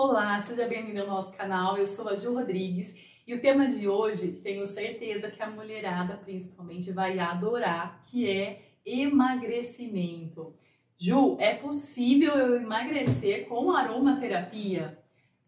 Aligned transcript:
Olá, 0.00 0.38
seja 0.38 0.64
bem-vindo 0.64 1.00
ao 1.00 1.08
nosso 1.08 1.36
canal. 1.36 1.76
Eu 1.76 1.84
sou 1.84 2.08
a 2.08 2.14
Ju 2.14 2.32
Rodrigues 2.32 2.94
e 3.26 3.34
o 3.34 3.40
tema 3.40 3.66
de 3.66 3.88
hoje, 3.88 4.30
tenho 4.30 4.64
certeza 4.64 5.28
que 5.28 5.42
a 5.42 5.50
mulherada 5.50 6.16
principalmente 6.16 6.92
vai 6.92 7.18
adorar, 7.18 8.04
que 8.06 8.30
é 8.30 8.62
emagrecimento. 8.86 10.54
Ju, 10.96 11.36
é 11.40 11.52
possível 11.52 12.32
eu 12.34 12.62
emagrecer 12.62 13.48
com 13.48 13.72
aromaterapia? 13.72 14.96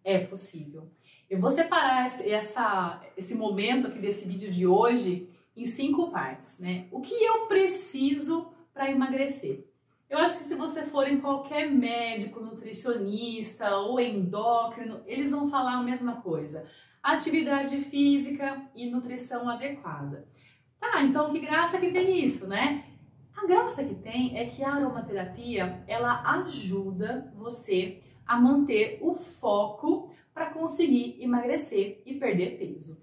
É 0.03 0.19
possível. 0.19 0.91
Eu 1.31 1.39
vou 1.39 1.53
separar 1.53 2.07
essa, 2.27 3.01
esse 3.17 3.37
momento 3.37 3.87
aqui 3.87 4.01
desse 4.01 4.27
vídeo 4.27 4.51
de 4.51 4.67
hoje 4.67 5.31
em 5.57 5.65
cinco 5.65 6.11
partes, 6.11 6.59
né? 6.59 6.89
O 6.91 7.01
que 7.01 7.15
eu 7.15 7.47
preciso 7.47 8.53
para 8.75 8.91
emagrecer? 8.91 9.70
Eu 10.11 10.19
acho 10.19 10.39
que 10.39 10.45
se 10.45 10.57
você 10.57 10.83
for 10.83 11.07
em 11.07 11.21
qualquer 11.21 11.71
médico, 11.71 12.41
nutricionista 12.41 13.77
ou 13.77 14.01
endócrino, 14.01 15.03
eles 15.07 15.31
vão 15.31 15.49
falar 15.49 15.75
a 15.75 15.83
mesma 15.85 16.21
coisa. 16.21 16.67
Atividade 17.01 17.81
física 17.83 18.61
e 18.75 18.91
nutrição 18.91 19.49
adequada. 19.49 20.27
Tá, 20.81 21.01
então 21.03 21.31
que 21.31 21.39
graça 21.39 21.79
que 21.79 21.93
tem 21.93 22.25
isso, 22.25 22.49
né? 22.49 22.87
A 23.37 23.47
graça 23.47 23.85
que 23.85 23.95
tem 23.95 24.37
é 24.37 24.47
que 24.47 24.65
a 24.65 24.75
aromaterapia, 24.75 25.85
ela 25.87 26.21
ajuda 26.41 27.33
você 27.37 28.03
a 28.27 28.37
manter 28.37 28.99
o 29.01 29.15
foco 29.15 30.11
para 30.35 30.51
conseguir 30.51 31.23
emagrecer 31.23 32.03
e 32.05 32.15
perder 32.15 32.59
peso. 32.59 33.01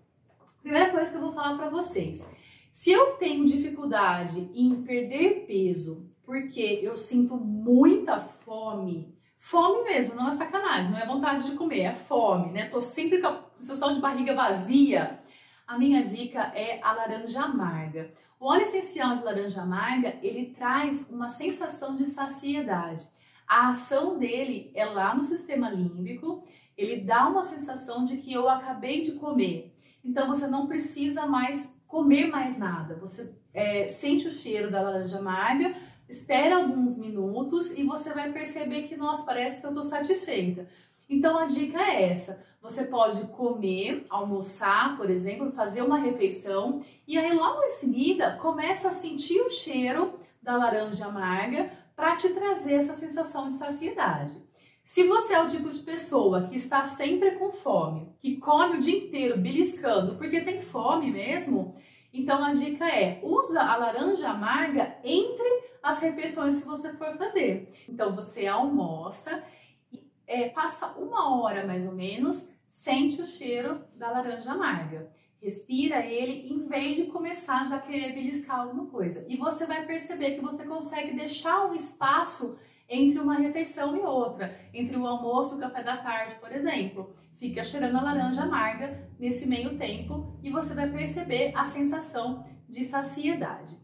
Primeira 0.62 0.91
coisa 0.91 1.09
que 1.09 1.15
eu 1.15 1.21
vou 1.21 1.31
falar 1.31 1.55
para 1.55 1.70
vocês. 1.70 2.27
Se 2.70 2.91
eu 2.91 3.13
tenho 3.13 3.45
dificuldade 3.45 4.51
em 4.53 4.84
perder 4.84 5.45
peso 5.48 6.06
porque 6.27 6.81
eu 6.84 6.98
sinto 6.98 7.38
muita 7.38 8.20
fome. 8.20 9.18
Fome 9.38 9.85
mesmo, 9.85 10.13
não 10.13 10.27
é 10.27 10.35
sacanagem, 10.35 10.91
não 10.91 10.99
é 10.99 11.05
vontade 11.05 11.49
de 11.49 11.55
comer, 11.55 11.84
é 11.84 11.94
fome, 11.94 12.52
né? 12.52 12.68
Tô 12.68 12.81
sempre 12.81 13.22
com 13.22 13.27
a 13.27 13.44
sensação 13.58 13.94
de 13.94 14.02
barriga 14.02 14.35
vazia. 14.35 15.21
A 15.66 15.77
minha 15.77 16.04
dica 16.04 16.51
é 16.54 16.82
a 16.84 16.91
laranja 16.91 17.43
amarga. 17.43 18.12
O 18.38 18.48
óleo 18.48 18.63
essencial 18.63 19.16
de 19.16 19.24
laranja 19.24 19.62
amarga, 19.62 20.18
ele 20.21 20.54
traz 20.54 21.10
uma 21.10 21.29
sensação 21.29 21.96
de 21.96 22.04
saciedade. 22.04 23.07
A 23.48 23.70
ação 23.70 24.20
dele 24.20 24.70
é 24.76 24.84
lá 24.84 25.16
no 25.16 25.23
sistema 25.23 25.70
límbico, 25.70 26.44
ele 26.77 26.99
dá 26.99 27.26
uma 27.29 27.41
sensação 27.41 28.04
de 28.04 28.18
que 28.18 28.34
eu 28.34 28.49
acabei 28.49 28.99
de 28.99 29.13
comer. 29.13 29.73
Então 30.04 30.27
você 30.27 30.46
não 30.46 30.68
precisa 30.68 31.26
mais 31.26 31.73
comer 31.88 32.27
mais 32.27 32.60
nada. 32.60 32.96
Você 32.96 33.34
é, 33.54 33.88
sente 33.88 34.27
o 34.27 34.32
cheiro 34.32 34.70
da 34.70 34.82
laranja 34.82 35.20
amarga, 35.20 35.73
espera 36.10 36.58
alguns 36.58 36.98
minutos 36.98 37.77
e 37.77 37.84
você 37.84 38.13
vai 38.13 38.32
perceber 38.32 38.84
que, 38.84 38.96
nossa, 38.96 39.26
parece 39.26 39.62
que 39.62 39.68
eu 39.68 39.72
estou 39.72 39.84
satisfeita. 39.84 40.68
Então 41.10 41.38
a 41.38 41.46
dica 41.46 41.82
é 41.82 42.10
essa: 42.10 42.44
você 42.62 42.84
pode 42.84 43.27
comer, 43.27 44.05
almoçar, 44.10 44.98
por 44.98 45.10
exemplo, 45.10 45.52
fazer 45.52 45.82
uma 45.82 46.00
refeição 46.00 46.84
e 47.08 47.18
aí 47.18 47.34
logo 47.34 47.63
em 47.63 47.70
seguida 47.70 48.38
começa 48.41 48.90
a 48.90 48.94
sentir 48.94 49.40
o 49.41 49.50
cheiro 49.50 50.20
da 50.41 50.58
laranja 50.58 51.05
amarga 51.05 51.72
para 51.96 52.16
te 52.16 52.30
trazer 52.30 52.74
essa 52.74 52.96
sensação 52.96 53.50
de 53.50 53.55
saciedade. 53.55 54.35
Se 54.84 55.04
você 55.04 55.34
é 55.34 55.41
o 55.41 55.48
tipo 55.48 55.70
de 55.70 55.80
pessoa 55.80 56.48
que 56.48 56.55
está 56.55 56.84
sempre 56.84 57.32
com 57.32 57.52
fome, 57.52 58.08
que 58.20 58.38
come 58.38 58.78
o 58.78 58.80
dia 58.80 58.98
inteiro 58.98 59.38
beliscando 59.38 60.16
porque 60.16 60.40
tem 60.41 60.62
fome 60.62 61.12
mesmo, 61.12 61.76
então 62.18 62.43
a 62.43 62.51
dica 62.51 62.87
é: 62.87 63.20
usa 63.23 63.62
a 63.62 63.76
laranja 63.76 64.29
amarga 64.29 64.97
entre 65.03 65.63
as 65.81 66.01
refeições 66.01 66.62
que 66.62 66.68
você 66.68 66.94
for 66.94 67.18
fazer. 67.18 67.73
Então 67.88 68.16
você 68.16 68.47
almoça 68.47 69.44
e 69.91 70.03
é, 70.25 70.50
passa 70.50 70.88
uma 70.97 71.40
hora 71.40 71.66
mais 71.66 71.88
ou 71.88 71.94
menos, 71.94 72.51
sente 72.68 73.22
o 73.22 73.28
cheiro 73.28 73.81
da 73.95 74.09
laranja 74.09 74.51
amarga. 74.51 75.12
Respira 75.41 76.06
ele 76.06 76.51
em 76.51 76.68
vez 76.68 76.95
de 76.95 77.06
começar 77.06 77.66
já 77.66 77.79
querer 77.79 78.13
beliscar 78.13 78.62
alguma 78.62 78.88
coisa. 78.88 79.25
E 79.29 79.38
você 79.38 79.66
vai 79.66 79.85
perceber 79.85 80.35
que 80.35 80.41
você 80.41 80.66
consegue 80.66 81.16
deixar 81.16 81.67
um 81.67 81.73
espaço 81.73 82.57
entre 82.89 83.19
uma 83.19 83.35
refeição 83.35 83.95
e 83.95 83.99
outra, 83.99 84.57
entre 84.73 84.95
o 84.95 85.05
almoço 85.05 85.55
e 85.55 85.57
o 85.57 85.61
café 85.61 85.83
da 85.83 85.97
tarde, 85.97 86.35
por 86.35 86.51
exemplo. 86.51 87.15
Fica 87.35 87.61
cheirando 87.61 87.97
a 87.97 88.01
laranja 88.01 88.43
amarga 88.43 89.09
nesse 89.19 89.47
meio 89.47 89.77
tempo 89.77 90.39
e 90.41 90.49
você 90.49 90.73
vai 90.73 90.89
perceber 90.89 91.51
a 91.55 91.65
sensação 91.65 92.45
de 92.67 92.83
saciedade. 92.83 93.77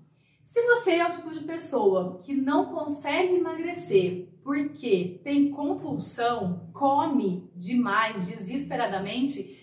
Se 0.44 0.62
você 0.66 0.96
é 0.96 1.08
o 1.08 1.12
tipo 1.12 1.32
de 1.32 1.42
pessoa 1.42 2.22
que 2.24 2.34
não 2.34 2.74
consegue 2.74 3.36
emagrecer 3.36 4.30
porque 4.44 5.22
tem 5.24 5.52
compulsão, 5.52 6.70
come 6.74 7.50
demais, 7.56 8.28
desesperadamente, 8.28 9.58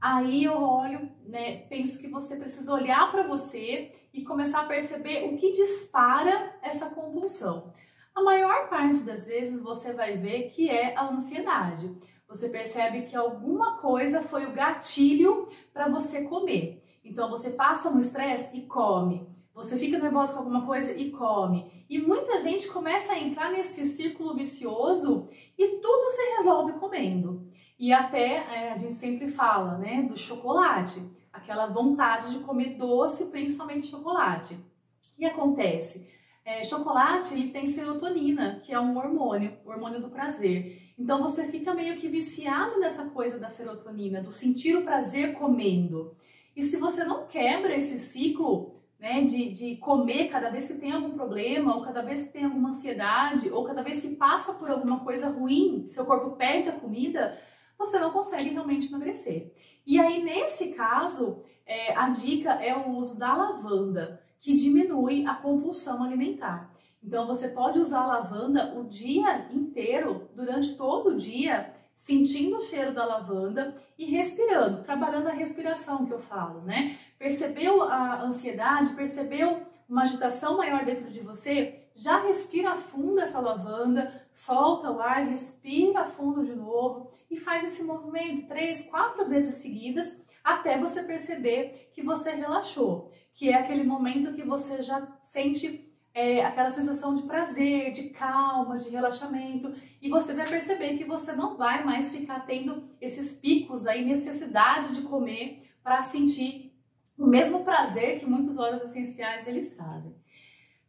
aí 0.00 0.44
eu 0.44 0.60
olho, 0.60 1.10
né, 1.26 1.58
penso 1.68 1.98
que 2.00 2.08
você 2.08 2.36
precisa 2.36 2.72
olhar 2.72 3.10
para 3.10 3.26
você 3.26 3.92
e 4.12 4.22
começar 4.24 4.60
a 4.60 4.66
perceber 4.66 5.32
o 5.32 5.36
que 5.36 5.52
dispara 5.52 6.56
essa 6.62 6.90
compulsão. 6.90 7.72
A 8.18 8.22
maior 8.24 8.68
parte 8.68 9.04
das 9.04 9.26
vezes 9.26 9.62
você 9.62 9.92
vai 9.92 10.16
ver 10.16 10.50
que 10.50 10.68
é 10.68 10.92
a 10.96 11.08
ansiedade. 11.08 11.96
Você 12.26 12.48
percebe 12.48 13.02
que 13.02 13.14
alguma 13.14 13.76
coisa 13.76 14.22
foi 14.22 14.44
o 14.44 14.52
gatilho 14.52 15.48
para 15.72 15.88
você 15.88 16.24
comer. 16.24 16.82
Então 17.04 17.30
você 17.30 17.50
passa 17.50 17.88
um 17.88 17.98
estresse 18.00 18.56
e 18.56 18.62
come. 18.62 19.24
Você 19.54 19.78
fica 19.78 20.00
nervoso 20.00 20.32
com 20.32 20.40
alguma 20.40 20.66
coisa 20.66 20.92
e 20.94 21.12
come. 21.12 21.70
E 21.88 22.00
muita 22.00 22.40
gente 22.40 22.66
começa 22.72 23.12
a 23.12 23.20
entrar 23.20 23.52
nesse 23.52 23.86
círculo 23.86 24.34
vicioso 24.34 25.28
e 25.56 25.76
tudo 25.76 26.10
se 26.10 26.36
resolve 26.38 26.72
comendo. 26.72 27.48
E 27.78 27.92
até 27.92 28.38
é, 28.52 28.72
a 28.72 28.76
gente 28.76 28.94
sempre 28.94 29.28
fala, 29.28 29.78
né, 29.78 30.02
do 30.02 30.18
chocolate, 30.18 31.00
aquela 31.32 31.66
vontade 31.66 32.32
de 32.32 32.40
comer 32.40 32.70
doce, 32.76 33.26
principalmente 33.26 33.86
chocolate. 33.86 34.58
Que 35.16 35.24
acontece? 35.24 36.17
É, 36.48 36.64
chocolate 36.64 37.34
ele 37.34 37.50
tem 37.50 37.66
serotonina, 37.66 38.60
que 38.64 38.72
é 38.72 38.80
um 38.80 38.96
hormônio, 38.96 39.58
o 39.66 39.68
hormônio 39.68 40.00
do 40.00 40.08
prazer. 40.08 40.80
Então 40.98 41.20
você 41.20 41.46
fica 41.48 41.74
meio 41.74 41.98
que 41.98 42.08
viciado 42.08 42.80
nessa 42.80 43.04
coisa 43.10 43.38
da 43.38 43.50
serotonina, 43.50 44.22
do 44.22 44.30
sentir 44.30 44.74
o 44.74 44.82
prazer 44.82 45.34
comendo. 45.34 46.16
E 46.56 46.62
se 46.62 46.78
você 46.78 47.04
não 47.04 47.26
quebra 47.26 47.76
esse 47.76 47.98
ciclo, 47.98 48.80
né, 48.98 49.20
de, 49.20 49.50
de 49.50 49.76
comer 49.76 50.28
cada 50.28 50.48
vez 50.48 50.66
que 50.66 50.78
tem 50.78 50.90
algum 50.90 51.10
problema, 51.10 51.76
ou 51.76 51.82
cada 51.82 52.00
vez 52.00 52.22
que 52.22 52.32
tem 52.32 52.44
alguma 52.44 52.70
ansiedade, 52.70 53.50
ou 53.50 53.64
cada 53.64 53.82
vez 53.82 54.00
que 54.00 54.16
passa 54.16 54.54
por 54.54 54.70
alguma 54.70 55.00
coisa 55.00 55.28
ruim, 55.28 55.84
seu 55.90 56.06
corpo 56.06 56.34
pede 56.34 56.70
a 56.70 56.80
comida, 56.80 57.38
você 57.76 57.98
não 57.98 58.10
consegue 58.10 58.48
realmente 58.48 58.88
emagrecer. 58.88 59.52
E 59.86 60.00
aí, 60.00 60.24
nesse 60.24 60.68
caso, 60.68 61.44
é, 61.66 61.94
a 61.94 62.08
dica 62.08 62.52
é 62.52 62.74
o 62.74 62.88
uso 62.96 63.18
da 63.18 63.36
lavanda, 63.36 64.26
que 64.40 64.54
diminui 64.54 65.26
a 65.26 65.34
compulsão 65.34 66.02
alimentar. 66.02 66.70
Então, 67.02 67.26
você 67.26 67.48
pode 67.48 67.78
usar 67.78 68.00
a 68.00 68.06
lavanda 68.06 68.74
o 68.78 68.84
dia 68.84 69.48
inteiro, 69.52 70.28
durante 70.34 70.76
todo 70.76 71.10
o 71.10 71.16
dia, 71.16 71.74
sentindo 71.94 72.58
o 72.58 72.60
cheiro 72.60 72.94
da 72.94 73.04
lavanda 73.04 73.76
e 73.98 74.04
respirando, 74.04 74.82
trabalhando 74.82 75.28
a 75.28 75.32
respiração 75.32 76.06
que 76.06 76.12
eu 76.12 76.20
falo, 76.20 76.60
né? 76.62 76.96
Percebeu 77.18 77.82
a 77.82 78.22
ansiedade, 78.22 78.94
percebeu 78.94 79.62
uma 79.88 80.02
agitação 80.02 80.56
maior 80.56 80.84
dentro 80.84 81.10
de 81.10 81.20
você? 81.20 81.88
Já 81.96 82.22
respira 82.22 82.76
fundo 82.76 83.20
essa 83.20 83.40
lavanda, 83.40 84.22
solta 84.32 84.90
o 84.90 85.00
ar, 85.00 85.26
respira 85.26 86.04
fundo 86.04 86.44
de 86.44 86.54
novo 86.54 87.10
e 87.28 87.36
faz 87.36 87.64
esse 87.64 87.82
movimento 87.82 88.46
três, 88.46 88.84
quatro 88.88 89.26
vezes 89.26 89.56
seguidas 89.56 90.16
até 90.54 90.78
você 90.78 91.02
perceber 91.02 91.90
que 91.92 92.02
você 92.02 92.30
relaxou, 92.30 93.12
que 93.34 93.48
é 93.48 93.54
aquele 93.54 93.84
momento 93.84 94.34
que 94.34 94.42
você 94.42 94.82
já 94.82 95.16
sente 95.20 95.88
é, 96.14 96.44
aquela 96.44 96.70
sensação 96.70 97.14
de 97.14 97.22
prazer, 97.22 97.92
de 97.92 98.10
calma, 98.10 98.76
de 98.76 98.90
relaxamento, 98.90 99.72
e 100.02 100.08
você 100.08 100.34
vai 100.34 100.48
perceber 100.48 100.96
que 100.96 101.04
você 101.04 101.32
não 101.32 101.56
vai 101.56 101.84
mais 101.84 102.10
ficar 102.10 102.40
tendo 102.46 102.88
esses 103.00 103.32
picos 103.34 103.86
aí, 103.86 104.04
necessidade 104.04 104.94
de 104.94 105.02
comer 105.02 105.70
para 105.82 106.02
sentir 106.02 106.74
o 107.16 107.26
mesmo 107.26 107.64
prazer 107.64 108.20
que 108.20 108.26
muitos 108.26 108.58
óleos 108.58 108.82
essenciais 108.82 109.46
eles 109.46 109.74
trazem. 109.74 110.14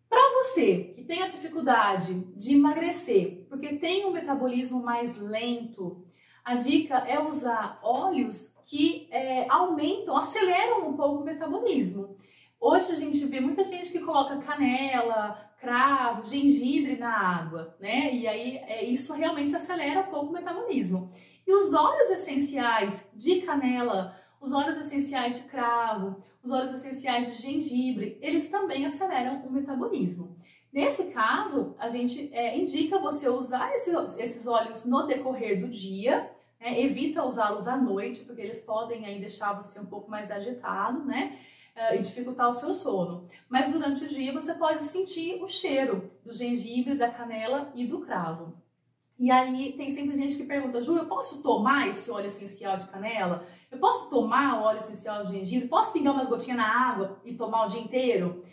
Para 0.08 0.44
você 0.44 0.94
que 0.96 1.04
tem 1.04 1.22
a 1.22 1.28
dificuldade 1.28 2.14
de 2.36 2.56
emagrecer, 2.56 3.46
porque 3.50 3.76
tem 3.76 4.06
um 4.06 4.12
metabolismo 4.12 4.82
mais 4.82 5.16
lento, 5.16 6.06
a 6.50 6.56
dica 6.56 6.96
é 7.08 7.20
usar 7.20 7.80
óleos 7.84 8.56
que 8.66 9.08
é, 9.12 9.48
aumentam, 9.50 10.18
aceleram 10.18 10.90
um 10.90 10.98
pouco 10.98 11.22
o 11.22 11.24
metabolismo. 11.24 12.18
Hoje 12.60 12.92
a 12.92 12.96
gente 12.96 13.24
vê 13.28 13.40
muita 13.40 13.64
gente 13.64 13.92
que 13.92 14.00
coloca 14.00 14.36
canela, 14.40 15.40
cravo, 15.62 16.28
gengibre 16.28 16.98
na 16.98 17.16
água, 17.16 17.78
né? 17.80 18.12
E 18.12 18.28
aí 18.28 18.58
é, 18.58 18.84
isso 18.84 19.14
realmente 19.14 19.56
acelera 19.56 20.00
um 20.00 20.12
pouco 20.12 20.32
o 20.32 20.34
metabolismo. 20.34 21.12
E 21.46 21.54
os 21.54 21.72
óleos 21.72 22.10
essenciais 22.10 23.08
de 23.14 23.42
canela, 23.42 24.20
os 24.42 24.52
óleos 24.52 24.78
essenciais 24.78 25.40
de 25.40 25.48
cravo, 25.50 26.24
os 26.42 26.52
óleos 26.52 26.74
essenciais 26.74 27.28
de 27.28 27.44
gengibre, 27.44 28.18
eles 28.24 28.50
também 28.50 28.84
aceleram 28.86 29.46
o 29.46 29.52
metabolismo. 29.52 30.36
Nesse 30.74 31.06
caso, 31.12 31.76
a 31.78 31.90
gente 31.90 32.34
é, 32.34 32.58
indica 32.58 32.98
você 32.98 33.30
usar 33.30 33.72
esses, 33.76 34.18
esses 34.18 34.48
óleos 34.48 34.84
no 34.84 35.06
decorrer 35.06 35.62
do 35.62 35.68
dia, 35.68 36.32
Né? 36.60 36.82
Evita 36.82 37.24
usá-los 37.24 37.68
à 37.68 37.78
noite, 37.78 38.24
porque 38.26 38.42
eles 38.42 38.62
podem 38.62 39.06
aí 39.06 39.20
deixar 39.20 39.54
você 39.54 39.80
um 39.80 39.86
pouco 39.86 40.10
mais 40.10 40.30
agitado, 40.30 41.04
né? 41.06 41.40
Uh, 41.76 41.96
e 41.96 42.00
dificultar 42.00 42.50
o 42.50 42.54
seu 42.54 42.74
sono. 42.74 43.28
Mas 43.48 43.72
durante 43.72 44.04
o 44.04 44.08
dia 44.08 44.34
você 44.34 44.54
pode 44.54 44.82
sentir 44.82 45.42
o 45.42 45.48
cheiro 45.48 46.12
do 46.26 46.34
gengibre, 46.34 46.96
da 46.96 47.10
canela 47.10 47.72
e 47.74 47.88
do 47.88 48.02
cravo. 48.02 48.54
E 49.18 49.30
aí 49.32 49.74
tem 49.74 49.90
sempre 49.90 50.18
gente 50.18 50.38
que 50.38 50.46
pergunta, 50.46 50.82
Ju, 50.82 50.96
eu 50.98 51.06
posso 51.06 51.44
tomar 51.44 51.88
esse 51.90 52.10
óleo 52.10 52.28
essencial 52.28 52.78
de 52.78 52.88
canela? 52.88 53.46
Eu 53.70 53.78
posso 53.78 54.10
tomar 54.10 54.60
o 54.60 54.64
óleo 54.64 54.78
essencial 54.78 55.26
de 55.26 55.38
gengibre? 55.38 55.68
Posso 55.68 55.92
pingar 55.94 56.14
umas 56.14 56.30
gotinhas 56.30 56.58
na 56.58 56.90
água 56.90 57.20
e 57.26 57.34
tomar 57.34 57.66
o 57.66 57.68
dia 57.68 57.82
inteiro? 57.82 58.46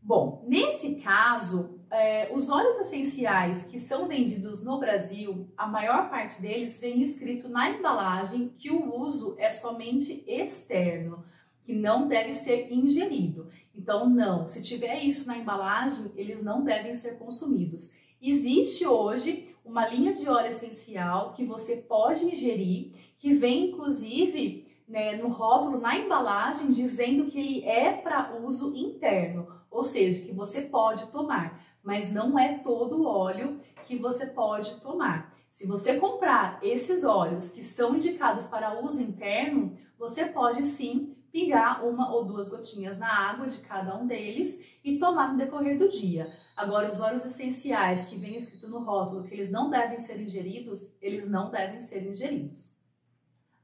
Bom, 0.00 0.44
nesse 0.46 0.96
caso, 0.96 1.77
é, 1.90 2.30
os 2.32 2.50
óleos 2.50 2.78
essenciais 2.78 3.66
que 3.66 3.78
são 3.78 4.06
vendidos 4.06 4.62
no 4.62 4.78
Brasil, 4.78 5.48
a 5.56 5.66
maior 5.66 6.10
parte 6.10 6.40
deles 6.40 6.78
vem 6.80 7.02
escrito 7.02 7.48
na 7.48 7.70
embalagem 7.70 8.52
que 8.58 8.70
o 8.70 8.94
uso 9.00 9.34
é 9.38 9.50
somente 9.50 10.22
externo, 10.26 11.24
que 11.64 11.72
não 11.72 12.06
deve 12.06 12.34
ser 12.34 12.72
ingerido. 12.72 13.48
Então, 13.74 14.08
não, 14.08 14.46
se 14.46 14.62
tiver 14.62 15.02
isso 15.02 15.26
na 15.26 15.38
embalagem, 15.38 16.10
eles 16.16 16.42
não 16.42 16.62
devem 16.62 16.94
ser 16.94 17.18
consumidos. 17.18 17.92
Existe 18.20 18.86
hoje 18.86 19.54
uma 19.64 19.86
linha 19.86 20.12
de 20.12 20.28
óleo 20.28 20.48
essencial 20.48 21.32
que 21.34 21.44
você 21.44 21.76
pode 21.76 22.24
ingerir, 22.24 22.92
que 23.18 23.32
vem 23.32 23.70
inclusive 23.70 24.66
né, 24.88 25.16
no 25.16 25.28
rótulo, 25.28 25.78
na 25.78 25.98
embalagem, 25.98 26.72
dizendo 26.72 27.26
que 27.26 27.38
ele 27.38 27.64
é 27.64 27.92
para 27.92 28.34
uso 28.36 28.74
interno, 28.74 29.46
ou 29.70 29.84
seja, 29.84 30.24
que 30.24 30.32
você 30.32 30.62
pode 30.62 31.06
tomar, 31.08 31.62
mas 31.88 32.12
não 32.12 32.38
é 32.38 32.58
todo 32.58 33.06
óleo 33.06 33.62
que 33.86 33.96
você 33.96 34.26
pode 34.26 34.78
tomar. 34.82 35.34
Se 35.48 35.66
você 35.66 35.98
comprar 35.98 36.58
esses 36.62 37.02
óleos 37.02 37.50
que 37.50 37.62
são 37.62 37.96
indicados 37.96 38.46
para 38.46 38.78
uso 38.78 39.02
interno, 39.02 39.74
você 39.98 40.26
pode 40.26 40.66
sim 40.66 41.16
pingar 41.32 41.86
uma 41.86 42.12
ou 42.12 42.26
duas 42.26 42.50
gotinhas 42.50 42.98
na 42.98 43.30
água 43.30 43.46
de 43.46 43.60
cada 43.60 43.96
um 43.96 44.06
deles 44.06 44.62
e 44.84 44.98
tomar 44.98 45.32
no 45.32 45.38
decorrer 45.38 45.78
do 45.78 45.88
dia. 45.88 46.30
Agora, 46.54 46.86
os 46.86 47.00
óleos 47.00 47.24
essenciais 47.24 48.04
que 48.04 48.16
vem 48.16 48.34
escrito 48.34 48.68
no 48.68 48.80
rótulo 48.80 49.24
que 49.24 49.32
eles 49.32 49.50
não 49.50 49.70
devem 49.70 49.96
ser 49.96 50.20
ingeridos, 50.20 50.94
eles 51.00 51.26
não 51.26 51.50
devem 51.50 51.80
ser 51.80 52.06
ingeridos. 52.06 52.66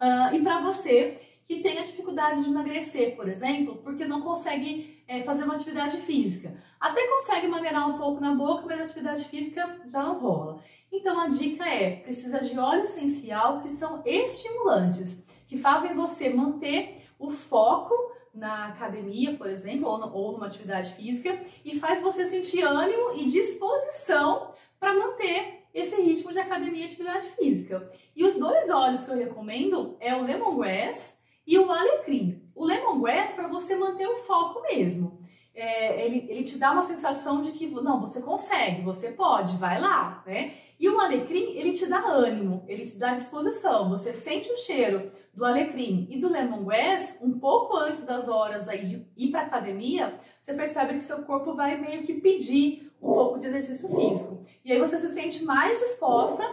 Uh, 0.00 0.34
e 0.34 0.42
para 0.42 0.62
você 0.62 1.20
que 1.46 1.60
tem 1.60 1.78
a 1.78 1.84
dificuldade 1.84 2.42
de 2.42 2.48
emagrecer, 2.48 3.16
por 3.16 3.28
exemplo, 3.28 3.82
porque 3.84 4.06
não 4.06 4.22
consegue 4.22 4.93
é, 5.14 5.22
fazer 5.22 5.44
uma 5.44 5.54
atividade 5.54 5.98
física. 5.98 6.56
Até 6.80 7.06
consegue 7.08 7.46
maneirar 7.46 7.88
um 7.88 7.98
pouco 7.98 8.20
na 8.20 8.34
boca, 8.34 8.64
mas 8.66 8.80
a 8.80 8.84
atividade 8.84 9.24
física 9.24 9.80
já 9.86 10.02
não 10.02 10.18
rola. 10.18 10.60
Então 10.92 11.18
a 11.20 11.28
dica 11.28 11.64
é: 11.66 11.96
precisa 11.96 12.40
de 12.40 12.58
óleo 12.58 12.82
essencial 12.82 13.60
que 13.60 13.68
são 13.68 14.02
estimulantes, 14.04 15.22
que 15.46 15.56
fazem 15.56 15.94
você 15.94 16.30
manter 16.30 17.06
o 17.18 17.30
foco 17.30 17.94
na 18.34 18.68
academia, 18.68 19.36
por 19.36 19.48
exemplo, 19.48 19.88
ou, 19.88 19.98
no, 19.98 20.12
ou 20.12 20.32
numa 20.32 20.46
atividade 20.46 20.92
física, 20.94 21.40
e 21.64 21.78
faz 21.78 22.02
você 22.02 22.26
sentir 22.26 22.62
ânimo 22.62 23.14
e 23.14 23.26
disposição 23.26 24.52
para 24.78 24.92
manter 24.92 25.64
esse 25.72 26.00
ritmo 26.00 26.32
de 26.32 26.38
academia 26.38 26.82
e 26.82 26.86
atividade 26.86 27.28
física. 27.30 27.90
E 28.14 28.24
os 28.24 28.36
dois 28.36 28.70
óleos 28.70 29.04
que 29.04 29.10
eu 29.10 29.16
recomendo 29.16 29.96
é 30.00 30.14
o 30.14 30.22
lemongrass 30.22 31.22
e 31.46 31.58
o 31.58 31.70
alecrim. 31.70 32.42
O 32.54 32.64
lemongrass 32.64 33.32
para 33.32 33.48
você 33.48 33.76
manter 33.76 34.06
o 34.06 34.18
foco 34.18 34.62
mesmo. 34.62 35.20
É, 35.54 36.04
ele, 36.04 36.26
ele 36.28 36.42
te 36.42 36.58
dá 36.58 36.72
uma 36.72 36.82
sensação 36.82 37.40
de 37.42 37.52
que 37.52 37.66
não, 37.66 38.00
você 38.00 38.20
consegue, 38.22 38.82
você 38.82 39.12
pode, 39.12 39.56
vai 39.56 39.80
lá, 39.80 40.22
né? 40.26 40.54
E 40.78 40.88
o 40.88 40.98
alecrim, 41.00 41.56
ele 41.56 41.72
te 41.72 41.86
dá 41.86 42.04
ânimo, 42.04 42.64
ele 42.66 42.84
te 42.84 42.98
dá 42.98 43.12
disposição. 43.12 43.88
Você 43.90 44.12
sente 44.12 44.50
o 44.50 44.56
cheiro 44.56 45.12
do 45.32 45.44
alecrim 45.44 46.08
e 46.10 46.20
do 46.20 46.28
lemongrass 46.28 47.18
um 47.22 47.38
pouco 47.38 47.76
antes 47.76 48.04
das 48.04 48.28
horas 48.28 48.68
aí 48.68 48.84
de 48.84 49.06
ir 49.16 49.30
para 49.30 49.42
academia, 49.42 50.18
você 50.40 50.52
percebe 50.54 50.94
que 50.94 51.00
seu 51.00 51.22
corpo 51.22 51.54
vai 51.54 51.80
meio 51.80 52.04
que 52.04 52.14
pedir 52.14 52.92
um 53.00 53.12
pouco 53.12 53.38
de 53.38 53.46
exercício 53.46 53.88
físico. 53.88 54.44
E 54.64 54.72
aí 54.72 54.78
você 54.78 54.98
se 54.98 55.10
sente 55.10 55.44
mais 55.44 55.78
disposta 55.78 56.44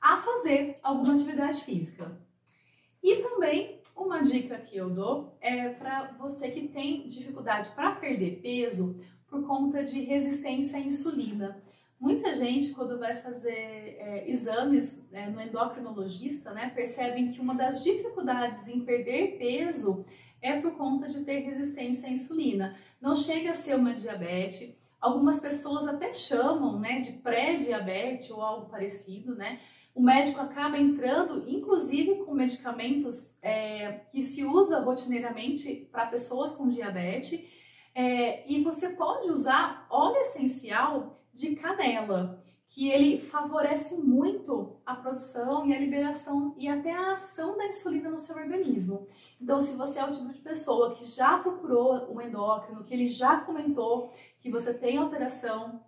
a 0.00 0.18
fazer 0.18 0.78
alguma 0.82 1.14
atividade 1.14 1.62
física. 1.62 2.18
E 3.02 3.16
também 3.16 3.79
uma 4.04 4.22
dica 4.22 4.58
que 4.58 4.76
eu 4.76 4.90
dou 4.90 5.36
é 5.40 5.68
para 5.68 6.12
você 6.18 6.50
que 6.50 6.68
tem 6.68 7.06
dificuldade 7.08 7.70
para 7.70 7.92
perder 7.92 8.40
peso 8.42 9.00
por 9.28 9.46
conta 9.46 9.84
de 9.84 10.00
resistência 10.00 10.78
à 10.78 10.80
insulina. 10.80 11.62
Muita 11.98 12.32
gente, 12.32 12.72
quando 12.72 12.98
vai 12.98 13.20
fazer 13.20 13.50
é, 13.50 14.24
exames 14.26 15.04
é, 15.12 15.28
no 15.28 15.40
endocrinologista, 15.40 16.52
né, 16.52 16.72
percebem 16.74 17.30
que 17.30 17.40
uma 17.40 17.54
das 17.54 17.84
dificuldades 17.84 18.66
em 18.68 18.80
perder 18.80 19.36
peso 19.38 20.04
é 20.40 20.58
por 20.58 20.72
conta 20.72 21.06
de 21.08 21.22
ter 21.22 21.40
resistência 21.40 22.08
à 22.08 22.12
insulina. 22.12 22.74
Não 23.00 23.14
chega 23.14 23.50
a 23.50 23.54
ser 23.54 23.76
uma 23.76 23.92
diabetes. 23.92 24.74
Algumas 24.98 25.40
pessoas 25.40 25.86
até 25.86 26.14
chamam 26.14 26.78
né, 26.78 27.00
de 27.00 27.12
pré-diabetes 27.12 28.30
ou 28.30 28.40
algo 28.40 28.70
parecido, 28.70 29.34
né? 29.34 29.60
O 29.94 30.02
médico 30.02 30.40
acaba 30.40 30.78
entrando, 30.78 31.44
inclusive, 31.48 32.24
com 32.24 32.32
medicamentos 32.32 33.36
é, 33.42 34.00
que 34.10 34.22
se 34.22 34.44
usa 34.44 34.80
rotineiramente 34.80 35.88
para 35.90 36.06
pessoas 36.06 36.54
com 36.54 36.68
diabetes. 36.68 37.44
É, 37.94 38.50
e 38.50 38.62
você 38.62 38.90
pode 38.90 39.30
usar 39.30 39.86
óleo 39.90 40.18
essencial 40.18 41.20
de 41.34 41.56
canela, 41.56 42.42
que 42.68 42.88
ele 42.88 43.18
favorece 43.20 43.96
muito 43.96 44.76
a 44.86 44.94
produção 44.94 45.66
e 45.66 45.74
a 45.74 45.78
liberação 45.78 46.54
e 46.56 46.68
até 46.68 46.92
a 46.92 47.12
ação 47.12 47.56
da 47.56 47.66
insulina 47.66 48.10
no 48.10 48.18
seu 48.18 48.36
organismo. 48.36 49.08
Então, 49.40 49.60
se 49.60 49.76
você 49.76 49.98
é 49.98 50.04
o 50.04 50.10
tipo 50.10 50.32
de 50.32 50.38
pessoa 50.40 50.94
que 50.94 51.04
já 51.04 51.38
procurou 51.38 52.14
um 52.14 52.20
endócrino, 52.20 52.84
que 52.84 52.94
ele 52.94 53.08
já 53.08 53.40
comentou 53.40 54.12
que 54.40 54.50
você 54.50 54.72
tem 54.72 54.96
alteração 54.96 55.80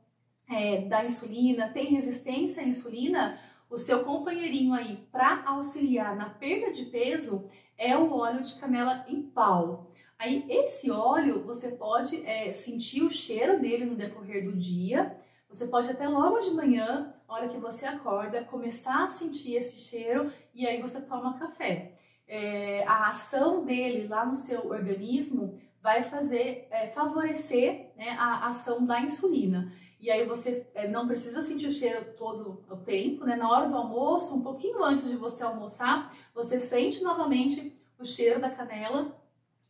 é, 0.51 0.83
da 0.83 1.05
insulina, 1.05 1.69
tem 1.69 1.87
resistência 1.87 2.63
à 2.63 2.67
insulina, 2.67 3.39
o 3.73 3.79
seu 3.79 4.05
companheirinho 4.05 4.75
aí 4.75 5.09
para 5.11 5.45
auxiliar 5.47 6.15
na 6.15 6.29
perda 6.29 6.71
de 6.71 6.85
peso 6.85 7.49
é 7.79 7.97
o 7.97 8.13
óleo 8.13 8.43
de 8.43 8.55
canela 8.57 9.03
em 9.09 9.23
pau. 9.23 9.91
Aí 10.19 10.45
esse 10.49 10.91
óleo 10.91 11.43
você 11.43 11.71
pode 11.71 12.25
é, 12.27 12.53
sentir 12.53 13.03
o 13.03 13.11
cheiro 13.11 13.59
dele 13.59 13.87
no 13.87 13.97
decorrer 13.97 14.45
do 14.45 14.53
dia. 14.53 15.17
Você 15.49 15.67
pode 15.67 15.91
até 15.91 16.07
logo 16.07 16.39
de 16.41 16.51
manhã, 16.51 17.15
hora 17.27 17.49
que 17.49 17.57
você 17.57 17.87
acorda, 17.87 18.45
começar 18.45 19.05
a 19.05 19.09
sentir 19.09 19.55
esse 19.55 19.79
cheiro 19.79 20.31
e 20.55 20.67
aí 20.67 20.81
você 20.81 21.01
toma 21.01 21.39
café. 21.39 21.99
É, 22.29 22.85
a 22.87 23.09
ação 23.09 23.65
dele 23.65 24.07
lá 24.07 24.25
no 24.27 24.37
seu 24.37 24.69
organismo 24.69 25.59
vai 25.83 26.03
fazer 26.03 26.69
é, 26.71 26.87
favorecer 26.89 27.93
né, 27.97 28.11
a 28.19 28.47
ação 28.47 28.87
da 28.87 29.01
insulina. 29.01 29.73
E 30.01 30.11
aí 30.11 30.25
você 30.25 30.67
é, 30.75 30.89
não 30.89 31.07
precisa 31.07 31.43
sentir 31.43 31.67
o 31.67 31.73
cheiro 31.73 32.15
todo 32.17 32.65
o 32.69 32.77
tempo, 32.77 33.25
né? 33.25 33.37
Na 33.37 33.51
hora 33.51 33.69
do 33.69 33.77
almoço, 33.77 34.37
um 34.37 34.43
pouquinho 34.43 34.83
antes 34.83 35.09
de 35.09 35.17
você 35.17 35.43
almoçar, 35.43 36.15
você 36.35 36.59
sente 36.59 37.03
novamente 37.03 37.77
o 37.99 38.05
cheiro 38.05 38.41
da 38.41 38.51
canela 38.51 39.17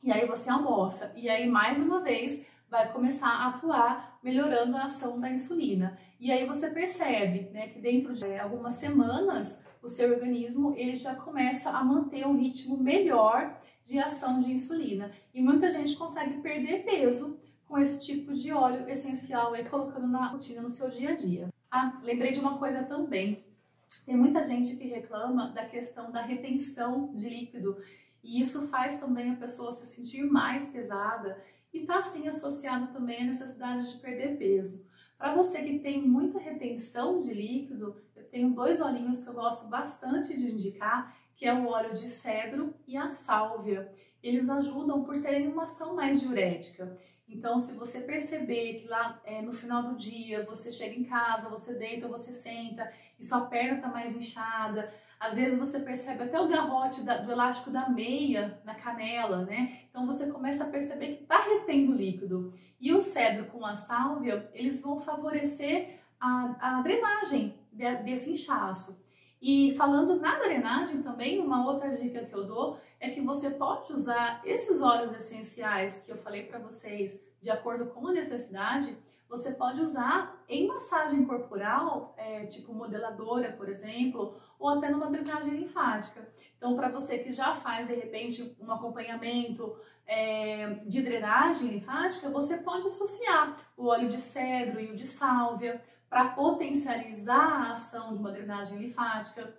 e 0.02 0.10
aí 0.10 0.26
você 0.26 0.50
almoça. 0.50 1.12
E 1.16 1.28
aí, 1.28 1.48
mais 1.48 1.80
uma 1.80 2.00
vez, 2.00 2.44
vai 2.68 2.90
começar 2.92 3.28
a 3.28 3.48
atuar 3.48 4.18
melhorando 4.22 4.76
a 4.76 4.84
ação 4.84 5.20
da 5.20 5.30
insulina. 5.30 5.98
E 6.18 6.32
aí 6.32 6.46
você 6.46 6.70
percebe, 6.70 7.50
né, 7.50 7.68
que 7.68 7.78
dentro 7.78 8.14
de 8.14 8.38
algumas 8.38 8.74
semanas 8.74 9.62
o 9.82 9.88
seu 9.88 10.10
organismo 10.10 10.74
ele 10.76 10.94
já 10.94 11.14
começa 11.14 11.70
a 11.70 11.84
manter 11.84 12.26
um 12.26 12.38
ritmo 12.38 12.76
melhor 12.76 13.60
de 13.82 13.98
ação 13.98 14.40
de 14.40 14.52
insulina. 14.52 15.10
E 15.34 15.42
muita 15.42 15.68
gente 15.68 15.96
consegue 15.96 16.40
perder 16.40 16.84
peso 16.84 17.40
com 17.66 17.78
esse 17.78 18.00
tipo 18.00 18.32
de 18.32 18.52
óleo 18.52 18.88
essencial 18.88 19.54
aí 19.54 19.64
colocando 19.64 20.06
na 20.06 20.28
rotina 20.28 20.62
no 20.62 20.68
seu 20.68 20.88
dia 20.88 21.10
a 21.10 21.16
dia. 21.16 21.48
Ah, 21.70 22.00
lembrei 22.02 22.32
de 22.32 22.38
uma 22.38 22.58
coisa 22.58 22.84
também. 22.84 23.44
Tem 24.06 24.16
muita 24.16 24.44
gente 24.44 24.76
que 24.76 24.86
reclama 24.86 25.50
da 25.50 25.64
questão 25.66 26.10
da 26.10 26.22
retenção 26.22 27.12
de 27.14 27.28
líquido 27.28 27.76
e 28.22 28.40
isso 28.40 28.68
faz 28.68 29.00
também 29.00 29.30
a 29.30 29.36
pessoa 29.36 29.72
se 29.72 29.86
sentir 29.86 30.22
mais 30.22 30.68
pesada 30.68 31.42
e 31.72 31.78
está 31.80 31.98
assim 31.98 32.28
associado 32.28 32.92
também 32.92 33.22
à 33.22 33.24
necessidade 33.24 33.90
de 33.90 33.98
perder 33.98 34.36
peso. 34.36 34.86
Para 35.18 35.34
você 35.34 35.62
que 35.62 35.78
tem 35.78 36.02
muita 36.02 36.38
retenção 36.38 37.20
de 37.20 37.32
líquido, 37.32 37.96
tenho 38.32 38.48
dois 38.54 38.80
olhinhos 38.80 39.20
que 39.20 39.28
eu 39.28 39.34
gosto 39.34 39.68
bastante 39.68 40.34
de 40.34 40.50
indicar, 40.50 41.14
que 41.36 41.46
é 41.46 41.52
o 41.52 41.66
óleo 41.66 41.92
de 41.92 42.08
cedro 42.08 42.74
e 42.86 42.96
a 42.96 43.10
sálvia. 43.10 43.92
Eles 44.22 44.48
ajudam 44.48 45.04
por 45.04 45.20
terem 45.20 45.48
uma 45.48 45.64
ação 45.64 45.94
mais 45.94 46.18
diurética. 46.18 46.98
Então, 47.28 47.58
se 47.58 47.76
você 47.76 48.00
perceber 48.00 48.80
que 48.80 48.88
lá 48.88 49.20
é, 49.24 49.42
no 49.42 49.52
final 49.52 49.82
do 49.82 49.96
dia 49.96 50.46
você 50.46 50.72
chega 50.72 50.98
em 50.98 51.04
casa, 51.04 51.50
você 51.50 51.74
deita, 51.74 52.08
você 52.08 52.32
senta 52.32 52.90
e 53.20 53.24
sua 53.24 53.42
perna 53.42 53.76
está 53.76 53.88
mais 53.88 54.16
inchada, 54.16 54.90
às 55.20 55.36
vezes 55.36 55.58
você 55.58 55.78
percebe 55.78 56.24
até 56.24 56.40
o 56.40 56.48
garrote 56.48 57.04
da, 57.04 57.18
do 57.18 57.30
elástico 57.30 57.70
da 57.70 57.88
meia 57.90 58.60
na 58.64 58.74
canela, 58.74 59.44
né? 59.44 59.80
Então 59.90 60.06
você 60.06 60.26
começa 60.30 60.64
a 60.64 60.68
perceber 60.68 61.16
que 61.16 61.22
está 61.24 61.38
retendo 61.38 61.92
líquido. 61.92 62.54
E 62.80 62.94
o 62.94 63.00
cedro 63.00 63.44
com 63.46 63.64
a 63.64 63.76
sálvia, 63.76 64.50
eles 64.54 64.80
vão 64.80 64.98
favorecer 64.98 66.00
a, 66.18 66.78
a 66.78 66.82
drenagem 66.82 67.61
desse 67.72 68.30
inchaço. 68.32 69.02
E 69.40 69.74
falando 69.76 70.20
na 70.20 70.38
drenagem 70.38 71.02
também, 71.02 71.40
uma 71.40 71.66
outra 71.66 71.90
dica 71.90 72.24
que 72.24 72.34
eu 72.34 72.46
dou 72.46 72.78
é 73.00 73.10
que 73.10 73.20
você 73.20 73.50
pode 73.50 73.92
usar 73.92 74.40
esses 74.44 74.80
óleos 74.80 75.12
essenciais 75.16 76.00
que 76.00 76.12
eu 76.12 76.16
falei 76.18 76.44
para 76.44 76.60
vocês 76.60 77.20
de 77.40 77.50
acordo 77.50 77.86
com 77.86 78.06
a 78.06 78.12
necessidade, 78.12 78.96
você 79.28 79.52
pode 79.52 79.80
usar 79.80 80.40
em 80.48 80.68
massagem 80.68 81.24
corporal, 81.24 82.14
é, 82.16 82.46
tipo 82.46 82.72
modeladora, 82.72 83.50
por 83.50 83.68
exemplo, 83.68 84.36
ou 84.58 84.68
até 84.68 84.90
numa 84.90 85.10
drenagem 85.10 85.54
linfática. 85.54 86.28
Então, 86.56 86.76
para 86.76 86.88
você 86.88 87.18
que 87.18 87.32
já 87.32 87.56
faz 87.56 87.88
de 87.88 87.94
repente 87.94 88.56
um 88.60 88.70
acompanhamento 88.70 89.74
é, 90.06 90.74
de 90.86 91.02
drenagem 91.02 91.70
linfática, 91.70 92.28
você 92.28 92.58
pode 92.58 92.86
associar 92.86 93.56
o 93.76 93.86
óleo 93.86 94.08
de 94.08 94.18
cedro 94.18 94.78
e 94.78 94.92
o 94.92 94.96
de 94.96 95.06
sálvia 95.06 95.82
para 96.12 96.26
potencializar 96.26 97.40
a 97.40 97.72
ação 97.72 98.12
de 98.12 98.18
uma 98.18 98.30
drenagem 98.30 98.76
linfática. 98.76 99.50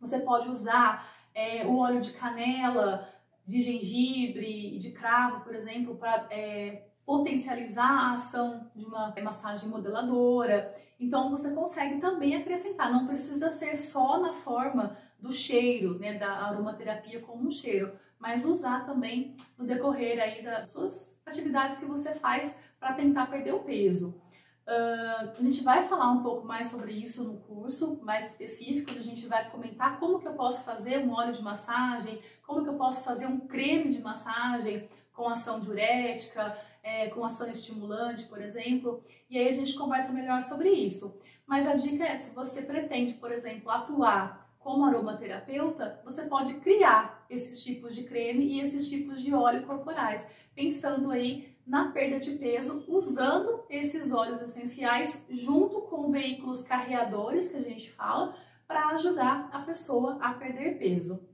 Você 0.00 0.20
pode 0.20 0.48
usar 0.48 1.06
é, 1.34 1.66
o 1.66 1.76
óleo 1.76 2.00
de 2.00 2.14
canela, 2.14 3.06
de 3.44 3.60
gengibre 3.60 4.74
e 4.74 4.78
de 4.78 4.92
cravo, 4.92 5.44
por 5.44 5.54
exemplo, 5.54 5.96
para 5.96 6.26
é, 6.30 6.86
potencializar 7.04 7.86
a 7.86 8.12
ação 8.14 8.66
de 8.74 8.82
uma 8.82 9.14
massagem 9.22 9.68
modeladora. 9.68 10.74
Então 10.98 11.28
você 11.28 11.52
consegue 11.52 12.00
também 12.00 12.34
acrescentar, 12.34 12.90
não 12.90 13.06
precisa 13.06 13.50
ser 13.50 13.76
só 13.76 14.18
na 14.20 14.32
forma 14.32 14.96
do 15.18 15.30
cheiro, 15.30 15.98
né, 15.98 16.14
da 16.14 16.46
aromaterapia 16.46 17.20
como 17.20 17.46
um 17.46 17.50
cheiro, 17.50 17.92
mas 18.18 18.46
usar 18.46 18.86
também 18.86 19.36
no 19.58 19.66
decorrer 19.66 20.18
aí 20.18 20.42
das 20.42 20.70
suas 20.70 21.20
atividades 21.26 21.76
que 21.76 21.84
você 21.84 22.14
faz 22.14 22.58
para 22.78 22.94
tentar 22.94 23.26
perder 23.26 23.52
o 23.52 23.60
peso. 23.60 24.18
Uh, 24.66 25.30
a 25.30 25.42
gente 25.42 25.64
vai 25.64 25.88
falar 25.88 26.12
um 26.12 26.22
pouco 26.22 26.46
mais 26.46 26.68
sobre 26.68 26.92
isso 26.92 27.24
no 27.24 27.38
curso, 27.38 27.98
mais 28.02 28.30
específico, 28.30 28.92
a 28.92 29.02
gente 29.02 29.26
vai 29.26 29.50
comentar 29.50 29.98
como 29.98 30.20
que 30.20 30.28
eu 30.28 30.34
posso 30.34 30.64
fazer 30.64 30.98
um 30.98 31.12
óleo 31.12 31.32
de 31.32 31.42
massagem, 31.42 32.20
como 32.46 32.62
que 32.62 32.68
eu 32.68 32.74
posso 32.74 33.02
fazer 33.02 33.26
um 33.26 33.40
creme 33.40 33.90
de 33.90 34.00
massagem 34.00 34.88
com 35.12 35.28
ação 35.28 35.58
diurética, 35.60 36.56
é, 36.82 37.08
com 37.08 37.24
ação 37.24 37.50
estimulante, 37.50 38.24
por 38.26 38.40
exemplo, 38.40 39.02
e 39.28 39.38
aí 39.38 39.48
a 39.48 39.52
gente 39.52 39.74
conversa 39.74 40.12
melhor 40.12 40.40
sobre 40.42 40.70
isso. 40.70 41.20
Mas 41.46 41.66
a 41.66 41.74
dica 41.74 42.04
é, 42.04 42.14
se 42.14 42.34
você 42.34 42.62
pretende, 42.62 43.14
por 43.14 43.32
exemplo, 43.32 43.70
atuar 43.70 44.48
como 44.60 44.84
aromaterapeuta, 44.84 46.00
você 46.04 46.26
pode 46.26 46.54
criar 46.60 47.24
esses 47.28 47.62
tipos 47.62 47.94
de 47.94 48.04
creme 48.04 48.44
e 48.44 48.60
esses 48.60 48.88
tipos 48.88 49.20
de 49.20 49.34
óleo 49.34 49.66
corporais, 49.66 50.26
pensando 50.54 51.10
aí 51.10 51.49
na 51.66 51.90
perda 51.92 52.18
de 52.18 52.32
peso, 52.32 52.84
usando 52.88 53.64
esses 53.70 54.12
óleos 54.12 54.40
essenciais 54.42 55.24
junto 55.30 55.82
com 55.82 56.10
veículos 56.10 56.62
carreadores 56.62 57.48
que 57.48 57.56
a 57.56 57.62
gente 57.62 57.90
fala, 57.92 58.34
para 58.66 58.88
ajudar 58.90 59.48
a 59.52 59.60
pessoa 59.60 60.16
a 60.20 60.32
perder 60.32 60.78
peso. 60.78 61.28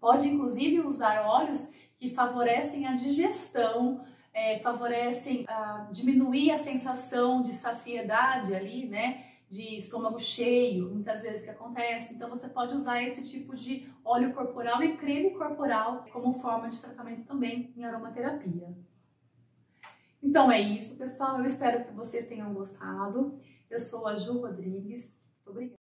Pode 0.00 0.28
inclusive 0.28 0.80
usar 0.80 1.26
óleos 1.26 1.72
que 1.98 2.10
favorecem 2.10 2.86
a 2.86 2.94
digestão, 2.94 4.04
é, 4.32 4.58
favorecem 4.60 5.44
a 5.48 5.88
diminuir 5.90 6.52
a 6.52 6.56
sensação 6.56 7.42
de 7.42 7.52
saciedade 7.52 8.54
ali, 8.54 8.86
né? 8.86 9.24
De 9.48 9.76
estômago 9.76 10.20
cheio, 10.20 10.90
muitas 10.90 11.22
vezes 11.22 11.42
que 11.42 11.50
acontece. 11.50 12.14
Então 12.14 12.28
você 12.28 12.48
pode 12.48 12.74
usar 12.74 13.02
esse 13.02 13.26
tipo 13.28 13.56
de 13.56 13.88
óleo 14.04 14.34
corporal 14.34 14.82
e 14.82 14.96
creme 14.96 15.30
corporal 15.30 16.04
como 16.12 16.34
forma 16.34 16.68
de 16.68 16.80
tratamento 16.80 17.24
também 17.24 17.72
em 17.76 17.84
aromaterapia. 17.84 18.68
Então 20.22 20.50
é 20.50 20.60
isso, 20.60 20.96
pessoal. 20.96 21.38
Eu 21.38 21.44
espero 21.44 21.84
que 21.84 21.92
vocês 21.92 22.26
tenham 22.26 22.52
gostado. 22.52 23.38
Eu 23.70 23.78
sou 23.78 24.06
a 24.06 24.16
Ju 24.16 24.40
Rodrigues. 24.40 25.16
Muito 25.44 25.50
obrigada. 25.50 25.76